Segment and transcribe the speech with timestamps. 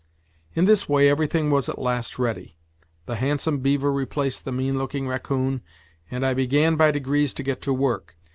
[0.55, 2.57] In this way everything was at last ready.
[3.05, 5.61] The handsome beaver replaced the mean looking raccoon,
[6.09, 8.17] and I began by degrees to get to work.